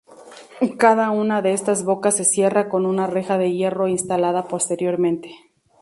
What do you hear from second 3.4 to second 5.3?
hierro instalada posteriormente.